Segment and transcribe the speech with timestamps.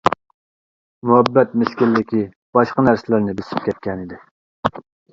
[1.09, 2.23] مۇھەببەت مىسكىنلىكى
[2.59, 4.25] باشقا نەرسىلەرنى بېسىپ كەتكەنىدى.